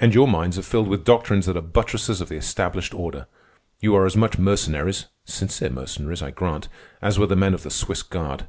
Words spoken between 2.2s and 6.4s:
of the established order. You are as much mercenaries (sincere mercenaries, I